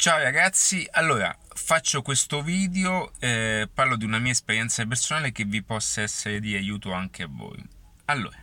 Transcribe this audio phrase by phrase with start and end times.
[0.00, 5.62] Ciao ragazzi, allora faccio questo video, eh, parlo di una mia esperienza personale che vi
[5.62, 7.62] possa essere di aiuto anche a voi.
[8.06, 8.38] Allora,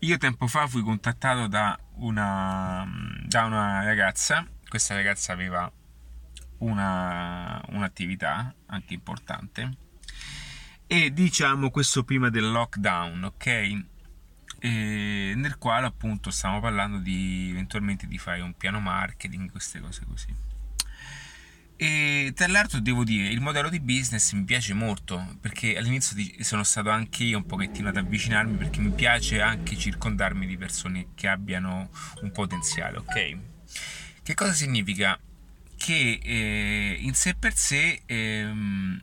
[0.00, 2.86] io tempo fa fui contattato da una,
[3.24, 5.72] da una ragazza, questa ragazza aveva
[6.58, 9.70] una, un'attività anche importante
[10.86, 13.84] e diciamo questo prima del lockdown, ok?
[14.64, 20.04] E nel quale appunto stiamo parlando di eventualmente di fare un piano marketing, queste cose
[20.06, 20.32] così.
[21.74, 26.62] E tra l'altro devo dire, il modello di business mi piace molto perché all'inizio sono
[26.62, 31.26] stato anche io un pochettino ad avvicinarmi perché mi piace anche circondarmi di persone che
[31.26, 31.90] abbiano
[32.20, 33.36] un potenziale, ok?
[34.22, 35.18] Che cosa significa?
[35.76, 39.02] Che eh, in sé per sé ehm,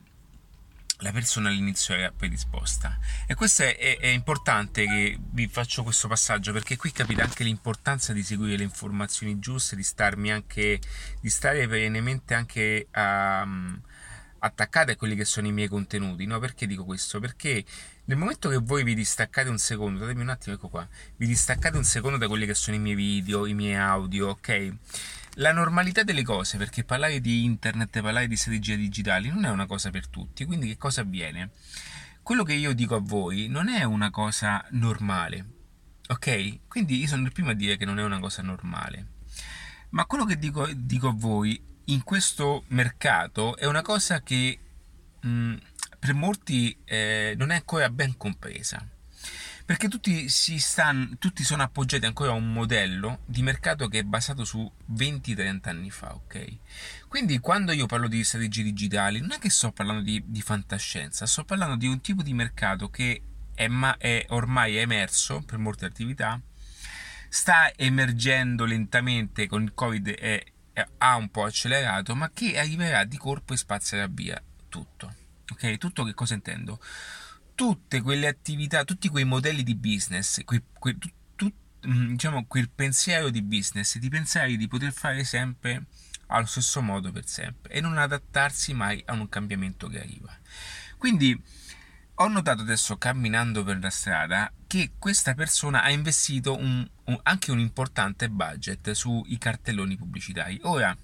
[1.00, 2.98] la persona all'inizio era predisposta.
[3.26, 7.44] E questo è, è, è, importante che vi faccio questo passaggio perché qui capite anche
[7.44, 10.80] l'importanza di seguire le informazioni giuste, di starmi anche,
[11.20, 13.80] di stare perennemente anche um,
[14.40, 16.26] attaccate a quelli che sono i miei contenuti.
[16.26, 16.38] No?
[16.38, 17.20] Perché dico questo?
[17.20, 17.64] Perché
[18.04, 21.76] nel momento che voi vi distaccate un secondo, datemi un attimo, ecco qua, vi distaccate
[21.76, 24.72] un secondo da quelli che sono i miei video, i miei audio, ok?
[25.34, 29.66] La normalità delle cose, perché parlare di internet, parlare di strategie digitali non è una
[29.66, 31.50] cosa per tutti, quindi che cosa avviene?
[32.22, 35.44] Quello che io dico a voi non è una cosa normale,
[36.08, 36.68] ok?
[36.68, 39.06] Quindi io sono il primo a dire che non è una cosa normale,
[39.90, 44.58] ma quello che dico, dico a voi in questo mercato è una cosa che
[45.20, 45.54] mh,
[45.98, 48.86] per molti eh, non è ancora ben compresa
[49.70, 54.44] perché tutti, stanno, tutti, sono appoggiati ancora a un modello di mercato che è basato
[54.44, 56.56] su 20-30 anni fa, ok?
[57.06, 61.24] Quindi quando io parlo di strategie digitali non è che sto parlando di, di fantascienza,
[61.24, 63.22] sto parlando di un tipo di mercato che
[63.54, 66.40] è, ma, è ormai emerso per molte attività,
[67.28, 70.52] sta emergendo lentamente con il Covid e
[70.98, 75.14] ha un po' accelerato, ma che arriverà di colpo e spazzerà via tutto.
[75.48, 75.78] Ok?
[75.78, 76.80] Tutto che cosa intendo?
[77.60, 81.52] Tutte quelle attività, tutti quei modelli di business, quei, quei, tu, tu,
[81.86, 85.84] mm, diciamo quel pensiero di business, di pensare di poter fare sempre
[86.28, 90.34] allo stesso modo per sempre e non adattarsi mai a un cambiamento che arriva.
[90.96, 91.38] Quindi
[92.14, 97.50] ho notato adesso camminando per la strada che questa persona ha investito un, un, anche
[97.50, 100.58] un importante budget sui cartelloni pubblicitari.
[100.62, 100.96] Ora,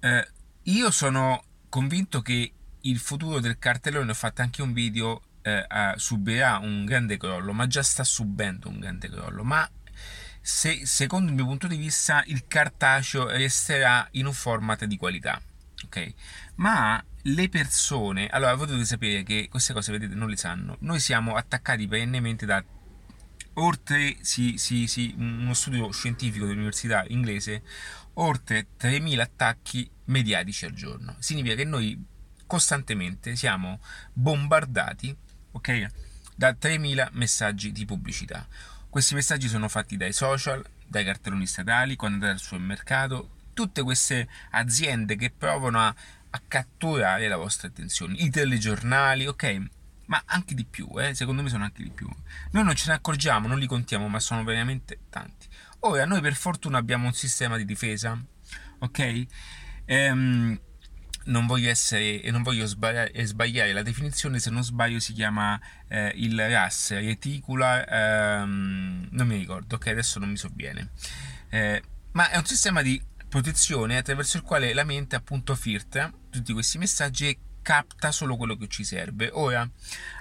[0.00, 0.28] eh,
[0.64, 2.52] io sono convinto che
[2.88, 5.64] il futuro del cartellone, ho fatto anche un video, eh,
[5.96, 9.42] subirà un grande crollo, ma già sta subendo un grande crollo.
[9.44, 9.68] Ma
[10.40, 15.40] se, secondo il mio punto di vista il cartaceo resterà in un format di qualità.
[15.84, 16.14] Ok?
[16.56, 20.76] Ma le persone, allora voi dovete sapere che queste cose, vedete, non le sanno.
[20.80, 22.64] Noi siamo attaccati perennemente da
[23.54, 27.62] oltre sì, sì, sì, uno studio scientifico dell'università inglese,
[28.14, 31.16] oltre 3.000 attacchi mediatici al giorno.
[31.18, 32.00] Significa che noi
[32.46, 33.80] costantemente siamo
[34.12, 35.16] bombardati
[35.56, 35.86] ok,
[36.34, 38.46] da 3.000 messaggi di pubblicità.
[38.88, 44.28] Questi messaggi sono fatti dai social, dai cartelloni statali, quando andate al supermercato, tutte queste
[44.50, 45.94] aziende che provano a,
[46.30, 49.62] a catturare la vostra attenzione, i telegiornali, ok?
[50.06, 51.14] Ma anche di più, eh?
[51.14, 52.08] secondo me sono anche di più.
[52.52, 55.48] Noi non ce ne accorgiamo, non li contiamo, ma sono veramente tanti.
[55.80, 58.18] Ora, noi per fortuna abbiamo un sistema di difesa,
[58.78, 59.26] ok?
[59.86, 60.60] Ehm,
[61.26, 65.60] non voglio essere e non voglio sbagliare, sbagliare, la definizione, se non sbaglio si chiama
[65.88, 70.90] eh, il RAS, Reticular, ehm, non mi ricordo, ok, adesso non mi sovviene.
[71.48, 71.82] Eh,
[72.12, 76.78] ma è un sistema di protezione attraverso il quale la mente appunto filtra tutti questi
[76.78, 79.30] messaggi e capta solo quello che ci serve.
[79.32, 79.68] Ora,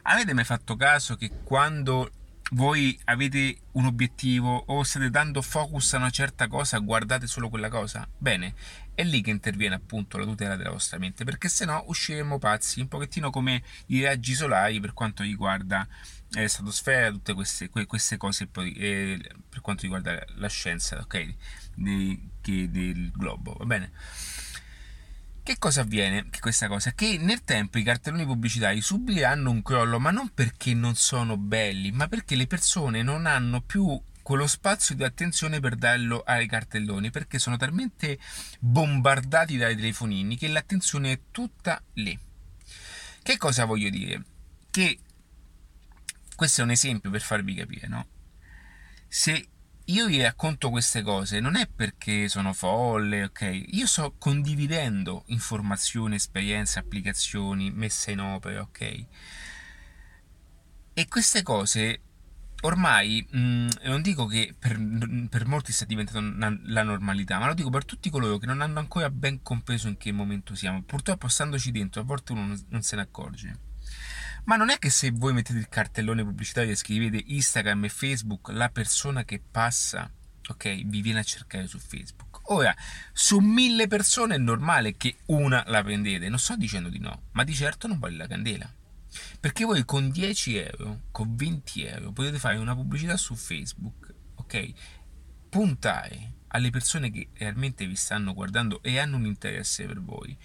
[0.04, 2.12] avete mai fatto caso che quando
[2.52, 7.70] voi avete un obiettivo o state dando focus a una certa cosa, guardate solo quella
[7.70, 8.08] cosa?
[8.18, 8.54] Bene,
[8.94, 12.82] è lì che interviene appunto la tutela della vostra mente, perché se no usciremo pazzi,
[12.82, 15.88] un pochettino come i raggi solari per quanto riguarda
[16.34, 19.20] eh, la stratosfera, tutte queste, queste cose eh,
[19.50, 21.36] per quanto riguarda la scienza, ok?
[21.76, 23.92] De, che, del globo, va bene?
[25.46, 26.28] Che cosa avviene?
[26.32, 26.94] Che questa cosa?
[26.94, 31.92] Che nel tempo i cartelloni pubblicitari subiranno un crollo, ma non perché non sono belli,
[31.92, 37.12] ma perché le persone non hanno più quello spazio di attenzione per darlo ai cartelloni,
[37.12, 38.18] perché sono talmente
[38.58, 42.18] bombardati dai telefonini che l'attenzione è tutta lì.
[43.22, 44.24] Che cosa voglio dire?
[44.72, 45.00] Che
[46.36, 48.08] questo è un esempio per farvi capire, no?
[49.08, 49.48] Se
[49.86, 53.66] io vi racconto queste cose non è perché sono folle, ok?
[53.72, 59.06] Io sto condividendo informazioni, esperienze, applicazioni messe in opera, ok?
[60.94, 62.02] E queste cose
[62.62, 64.80] ormai mh, mm, non dico che per,
[65.30, 68.62] per, molti sta diventando una, la normalità, ma lo dico per tutti coloro che non
[68.62, 70.82] hanno ancora ben compreso in che momento siamo.
[70.82, 73.60] Purtroppo, standoci dentro, a volte uno non, non se ne accorge.
[74.46, 78.50] Ma non è che se voi mettete il cartellone pubblicitario e scrivete Instagram e Facebook,
[78.50, 80.12] la persona che passa,
[80.48, 82.42] ok, vi viene a cercare su Facebook.
[82.52, 82.76] Ora,
[83.12, 87.44] su mille persone è normale che una la prendete, non sto dicendo di no, ma
[87.44, 88.72] di certo non vale la candela.
[89.40, 94.72] Perché voi con 10 euro, con 20 euro, potete fare una pubblicità su Facebook, ok?
[95.50, 100.38] Puntare alle persone che realmente vi stanno guardando e hanno un interesse per voi.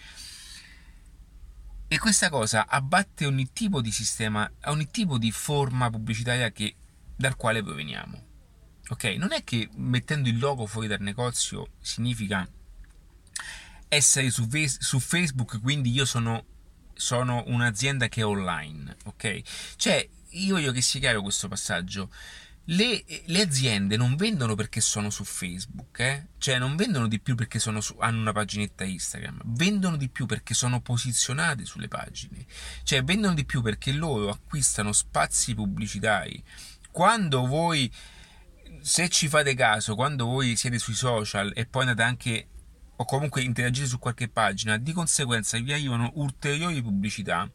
[1.93, 6.77] E questa cosa abbatte ogni tipo di sistema, ogni tipo di forma pubblicitaria che,
[7.17, 8.27] dal quale proveniamo.
[8.91, 9.05] Ok?
[9.19, 12.49] Non è che mettendo il logo fuori dal negozio significa
[13.89, 14.49] essere su,
[14.79, 16.45] su Facebook, quindi io sono
[16.95, 19.41] sono un'azienda che è online, ok?
[19.75, 22.09] Cioè, io voglio che sia chiaro questo passaggio.
[22.71, 26.29] Le, le, aziende non vendono perché sono su Facebook, eh?
[26.39, 30.55] cioè non vendono di più perché su, hanno una paginetta Instagram, vendono di più perché
[30.55, 32.47] sono posizionate sulle pagine,
[32.85, 36.41] cioè vendono di più perché loro acquistano spazi pubblicitari.
[36.93, 37.93] Quando voi,
[38.81, 42.49] se ci fate caso, quando voi siete sui social e poi andate anche
[43.01, 47.51] o comunque interagire su qualche pagina, di conseguenza vi arrivano ulteriori pubblicità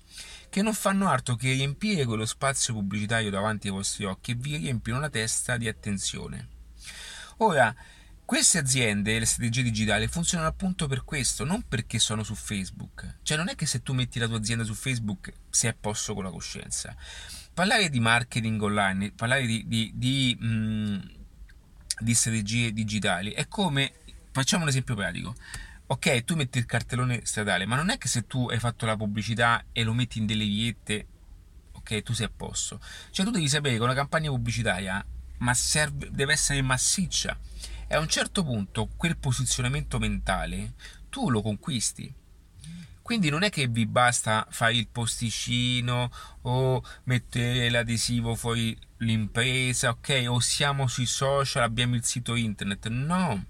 [0.49, 4.57] che non fanno altro che riempire quello spazio pubblicitario davanti ai vostri occhi e vi
[4.57, 6.47] riempiono la testa di attenzione.
[7.37, 7.75] Ora,
[8.23, 13.17] queste aziende, le strategie digitali, funzionano appunto per questo, non perché sono su Facebook.
[13.21, 16.15] Cioè non è che se tu metti la tua azienda su Facebook sei a posto
[16.15, 16.95] con la coscienza.
[17.53, 20.99] Parlare di marketing online, parlare di, di, di, mh, mm,
[21.99, 23.93] di strategie digitali è come
[24.35, 25.33] facciamo un esempio pratico.
[25.87, 28.97] Ok, tu metti il cartellone stradale, ma non è che se tu hai fatto la
[28.97, 31.07] pubblicità e lo metti in delle viette,
[31.71, 32.81] ok, tu sei a posto.
[33.11, 35.05] Cioè tu devi sapere che una campagna pubblicitaria
[35.37, 37.37] ma serve, deve essere massiccia
[37.87, 40.73] e a un certo punto quel posizionamento mentale
[41.09, 42.13] tu lo conquisti.
[43.01, 46.11] Quindi non è che vi basta fare il posticino
[46.41, 50.25] o mettere l'adesivo fuori l'impresa, ok?
[50.27, 52.87] O siamo sui social, abbiamo il sito internet.
[52.87, 53.45] No,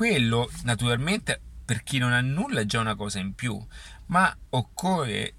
[0.00, 3.62] quello, naturalmente, per chi non ha nulla è già una cosa in più,
[4.06, 5.34] ma occorre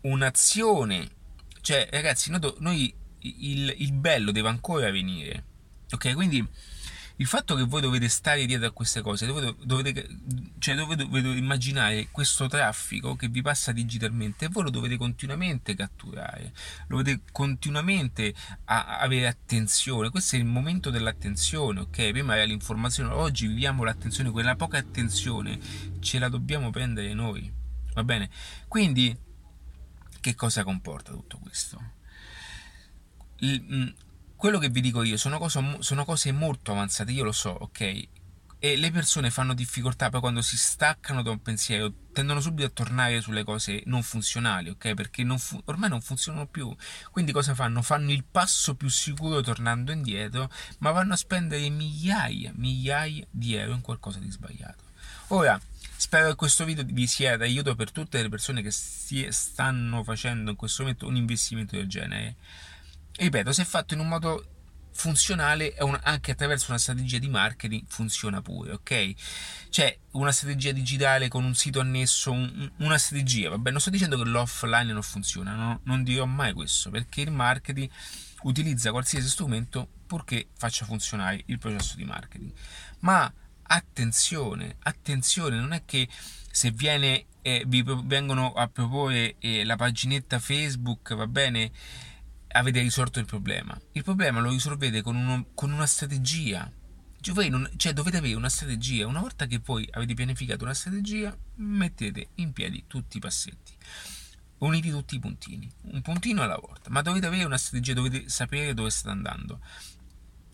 [0.00, 1.10] un'azione.
[1.60, 5.44] Cioè, ragazzi, noi, noi il, il bello deve ancora venire.
[5.90, 6.42] Ok, quindi
[7.16, 10.08] il fatto che voi dovete stare dietro a queste cose, dovete, dovete,
[10.58, 15.74] cioè dovete, dovete, immaginare questo traffico che vi passa digitalmente e voi lo dovete continuamente
[15.74, 16.52] catturare,
[16.88, 22.10] lo dovete continuamente avere attenzione, questo è il momento dell'attenzione, ok?
[22.10, 25.58] Prima era l'informazione, oggi viviamo l'attenzione, quella poca attenzione
[26.00, 27.52] ce la dobbiamo prendere noi,
[27.94, 28.30] va bene?
[28.68, 29.16] Quindi
[30.20, 32.00] che cosa comporta tutto questo?
[33.38, 33.92] Il,
[34.42, 38.08] quello che vi dico io sono cose, sono cose molto avanzate, io lo so, ok?
[38.58, 42.70] E le persone fanno difficoltà poi quando si staccano da un pensiero, tendono subito a
[42.70, 44.94] tornare sulle cose non funzionali, ok?
[44.94, 46.74] Perché non fu- ormai non funzionano più.
[47.12, 47.82] Quindi cosa fanno?
[47.82, 53.74] Fanno il passo più sicuro tornando indietro, ma vanno a spendere migliaia, migliaia di euro
[53.74, 54.82] in qualcosa di sbagliato.
[55.28, 55.56] Ora,
[55.94, 60.56] Spero che questo video vi sia d'aiuto per tutte le persone che stanno facendo in
[60.56, 62.34] questo momento un investimento del genere
[63.16, 64.46] ripeto, se fatto in un modo
[64.94, 69.12] funzionale anche attraverso una strategia di marketing funziona pure, ok?
[69.70, 74.18] Cioè una strategia digitale con un sito annesso, un, una strategia, vabbè, non sto dicendo
[74.18, 75.80] che l'offline non funziona, no?
[75.84, 77.88] non dirò mai questo, perché il marketing
[78.42, 82.52] utilizza qualsiasi strumento purché faccia funzionare il processo di marketing.
[83.00, 86.06] Ma attenzione, attenzione, non è che
[86.50, 91.70] se viene, eh, vi vengono a proporre eh, la paginetta Facebook, va bene?
[92.52, 93.78] Avete risolto il problema.
[93.92, 96.70] Il problema lo risolvete con, uno, con una strategia.
[97.20, 99.06] Cioè, non, cioè, dovete avere una strategia.
[99.06, 103.72] Una volta che voi avete pianificato una strategia, mettete in piedi tutti i passetti.
[104.58, 106.90] Uniti tutti i puntini, un puntino alla volta.
[106.90, 109.60] Ma dovete avere una strategia, dovete sapere dove state andando.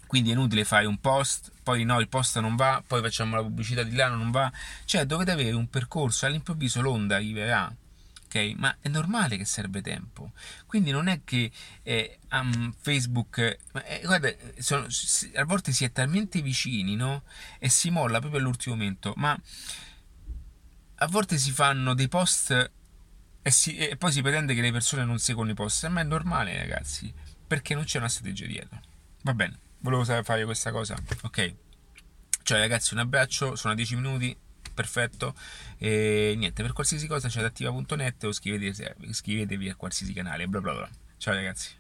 [0.07, 3.43] Quindi è inutile fare un post, poi no, il post non va, poi facciamo la
[3.43, 4.51] pubblicità di là, non va.
[4.87, 7.71] Cioè, dovete avere un percorso, all'improvviso l'onda arriverà
[8.29, 8.55] ok?
[8.57, 10.33] Ma è normale che serve tempo.
[10.67, 11.51] Quindi non è che
[11.83, 14.87] eh, um, Facebook, eh, guarda, sono,
[15.35, 17.25] a volte si è talmente vicini, no?
[17.59, 19.39] E si molla proprio all'ultimo momento, ma
[21.01, 22.71] a volte si fanno dei post
[23.41, 26.05] e, si, e poi si pretende che le persone non seguono i post, ma è
[26.05, 27.13] normale ragazzi,
[27.47, 28.81] perché non c'è una strategia dietro.
[29.23, 31.55] Va bene, volevo fare questa cosa, ok?
[32.43, 34.37] Cioè ragazzi un abbraccio, sono a 10 minuti,
[34.79, 35.35] perfetto.
[35.77, 40.47] E niente, per qualsiasi cosa c'è adattiva.net o scrivetevi, scrivetevi a qualsiasi canale.
[40.47, 40.89] Bla bla bla.
[41.17, 41.79] Ciao ragazzi.